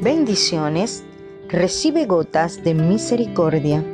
bendiciones, 0.00 1.04
recibe 1.48 2.06
gotas 2.06 2.62
de 2.62 2.74
misericordia. 2.74 3.84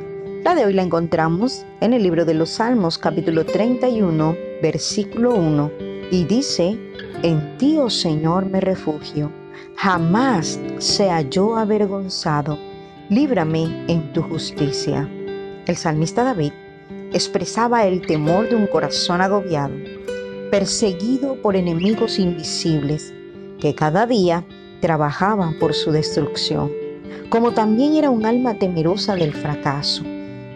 La 0.43 0.53
de 0.53 0.65
hoy 0.65 0.73
la 0.73 0.83
encontramos 0.83 1.65
en 1.81 1.93
el 1.93 2.03
libro 2.03 2.25
de 2.25 2.35
los 2.35 2.51
Salmos 2.51 2.97
capítulo 2.97 3.45
31, 3.45 4.35
versículo 4.61 5.33
1, 5.35 5.71
y 6.11 6.25
dice, 6.25 6.77
En 7.23 7.57
ti, 7.57 7.77
oh 7.79 7.89
Señor, 7.89 8.45
me 8.45 8.61
refugio, 8.61 9.31
jamás 9.77 10.59
sea 10.77 11.21
yo 11.21 11.55
avergonzado, 11.55 12.59
líbrame 13.09 13.85
en 13.87 14.13
tu 14.13 14.21
justicia. 14.21 15.09
El 15.65 15.75
salmista 15.75 16.23
David 16.23 16.51
expresaba 17.13 17.85
el 17.85 18.05
temor 18.05 18.47
de 18.47 18.55
un 18.55 18.67
corazón 18.67 19.21
agobiado, 19.21 19.73
perseguido 20.51 21.41
por 21.41 21.55
enemigos 21.55 22.19
invisibles, 22.19 23.11
que 23.59 23.73
cada 23.73 24.05
día 24.05 24.45
trabajaban 24.85 25.57
por 25.57 25.73
su 25.73 25.91
destrucción, 25.91 26.71
como 27.29 27.53
también 27.53 27.95
era 27.95 28.11
un 28.11 28.23
alma 28.23 28.53
temerosa 28.53 29.15
del 29.15 29.33
fracaso, 29.33 30.03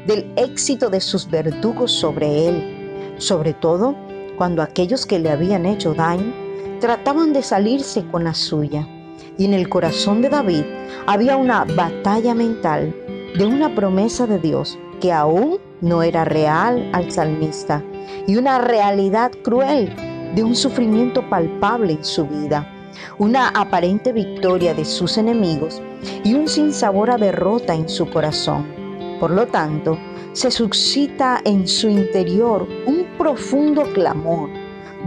del 0.06 0.32
éxito 0.36 0.92
de 0.92 1.02
sus 1.02 1.28
verdugos 1.28 1.92
sobre 1.92 2.48
él, 2.48 3.16
sobre 3.18 3.56
todo 3.56 3.96
cuando 4.38 4.62
aquellos 4.62 5.08
que 5.08 5.18
le 5.18 5.32
habían 5.32 5.66
hecho 5.66 5.96
daño 5.96 6.32
trataban 6.80 7.34
de 7.34 7.42
salirse 7.42 8.06
con 8.06 8.24
la 8.24 8.36
suya. 8.36 8.88
Y 9.40 9.46
en 9.46 9.56
el 9.56 9.68
corazón 9.68 10.22
de 10.22 10.30
David 10.30 10.64
había 11.08 11.36
una 11.36 11.66
batalla 11.66 12.36
mental 12.36 12.96
de 13.36 13.48
una 13.48 13.74
promesa 13.74 14.28
de 14.28 14.38
Dios 14.38 14.78
que 15.02 15.12
aún 15.12 15.58
no 15.82 16.04
era 16.04 16.24
real 16.24 16.88
al 16.94 17.12
salmista 17.12 17.84
y 18.28 18.36
una 18.36 18.60
realidad 18.60 19.32
cruel 19.44 19.92
de 20.36 20.44
un 20.44 20.56
sufrimiento 20.56 21.28
palpable 21.32 21.94
en 21.94 22.06
su 22.06 22.28
vida 22.28 22.76
una 23.18 23.50
aparente 23.50 24.12
victoria 24.12 24.74
de 24.74 24.86
sus 24.86 25.18
enemigos 25.18 25.82
y 26.24 26.34
un 26.34 26.48
sinsabor 26.48 27.12
a 27.12 27.18
derrota 27.18 27.74
en 27.74 27.90
su 27.90 28.10
corazón. 28.10 28.66
Por 29.20 29.32
lo 29.32 29.48
tanto, 29.48 29.98
se 30.34 30.52
suscita 30.52 31.42
en 31.44 31.68
su 31.68 31.90
interior 31.90 32.68
un 32.86 33.06
profundo 33.18 33.84
clamor, 33.94 34.50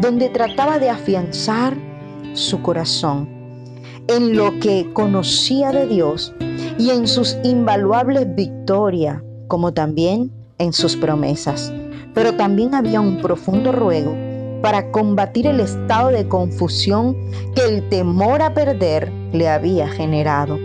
donde 0.01 0.29
trataba 0.29 0.79
de 0.79 0.91
afianzar 0.91 1.77
su 2.35 2.61
corazón 2.63 3.29
en 4.09 4.37
lo 4.37 4.59
que 4.59 4.91
conocía 4.93 5.71
de 5.71 5.87
Dios 5.87 6.35
y 6.79 6.91
en 6.91 7.07
sus 7.07 7.37
invaluables 7.45 8.35
victorias, 8.35 9.23
como 9.49 9.73
también 9.73 10.31
en 10.59 10.73
sus 10.73 10.97
promesas. 10.97 11.73
Pero 12.15 12.35
también 12.35 12.75
había 12.75 13.01
un 13.01 13.19
profundo 13.23 13.73
ruego 13.73 14.15
para 14.63 14.91
combatir 14.93 15.47
el 15.47 15.61
estado 15.61 16.11
de 16.11 16.29
confusión 16.29 17.17
que 17.55 17.65
el 17.65 17.89
temor 17.89 18.41
a 18.41 18.55
perder 18.55 19.13
le 19.33 19.49
había 19.49 19.89
generado. 19.89 20.59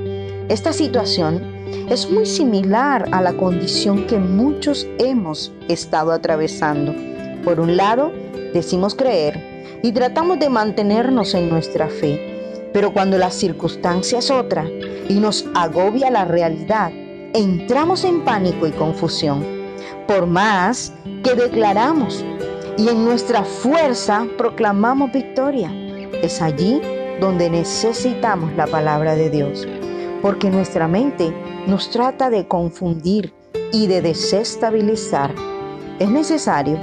Esta 0.48 0.72
situación 0.72 1.42
es 1.90 2.10
muy 2.10 2.26
similar 2.26 3.10
a 3.12 3.22
la 3.22 3.34
condición 3.34 4.06
que 4.08 4.18
muchos 4.18 4.88
hemos 5.00 5.52
estado 5.68 6.12
atravesando. 6.12 6.94
Por 7.44 7.60
un 7.60 7.76
lado, 7.76 8.12
decimos 8.54 8.96
creer 8.96 9.80
y 9.84 9.92
tratamos 9.92 10.40
de 10.40 10.50
mantenernos 10.50 11.34
en 11.34 11.50
nuestra 11.50 11.88
fe, 11.90 12.70
pero 12.74 12.94
cuando 12.94 13.18
la 13.18 13.32
circunstancia 13.32 14.20
es 14.20 14.32
otra 14.32 14.66
y 15.10 15.16
nos 15.16 15.46
agobia 15.56 16.10
la 16.12 16.26
realidad, 16.26 16.92
entramos 17.34 18.04
en 18.04 18.24
pánico 18.24 18.68
y 18.68 18.72
confusión. 18.72 19.46
Por 20.08 20.28
más 20.28 20.94
que 21.24 21.36
declaramos 21.36 22.24
y 22.78 22.90
en 22.90 23.04
nuestra 23.04 23.44
fuerza 23.44 24.28
proclamamos 24.38 25.12
victoria. 25.12 25.72
Es 26.22 26.42
allí 26.42 26.82
donde 27.20 27.50
necesitamos 27.50 28.54
la 28.56 28.68
palabra 28.68 29.16
de 29.16 29.30
Dios, 29.30 29.68
porque 30.22 30.50
nuestra 30.50 30.88
mente 30.88 31.34
nos 31.66 31.90
trata 31.90 32.30
de 32.30 32.48
confundir 32.48 33.34
y 33.74 33.88
de 33.88 34.02
desestabilizar. 34.02 35.34
Es 36.00 36.10
necesario 36.10 36.78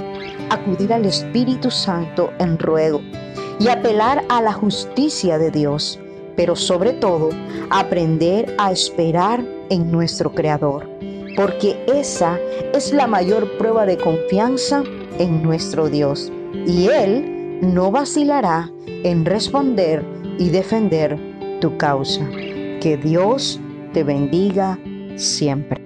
acudir 0.49 0.91
al 0.91 1.05
Espíritu 1.05 1.71
Santo 1.71 2.31
en 2.39 2.59
ruego 2.59 3.01
y 3.59 3.69
apelar 3.69 4.25
a 4.27 4.41
la 4.41 4.51
justicia 4.51 5.37
de 5.37 5.49
Dios, 5.49 5.99
pero 6.35 6.57
sobre 6.57 6.91
todo 6.91 7.29
aprender 7.69 8.53
a 8.57 8.71
esperar 8.71 9.43
en 9.69 9.91
nuestro 9.91 10.33
Creador, 10.33 10.89
porque 11.35 11.77
esa 11.87 12.39
es 12.73 12.93
la 12.93 13.07
mayor 13.07 13.57
prueba 13.57 13.85
de 13.85 13.97
confianza 13.97 14.83
en 15.19 15.41
nuestro 15.43 15.89
Dios 15.89 16.31
y 16.65 16.87
Él 16.87 17.59
no 17.61 17.91
vacilará 17.91 18.71
en 18.87 19.25
responder 19.25 20.03
y 20.39 20.49
defender 20.49 21.17
tu 21.61 21.77
causa. 21.77 22.27
Que 22.81 22.99
Dios 23.01 23.59
te 23.93 24.03
bendiga 24.03 24.77
siempre. 25.15 25.84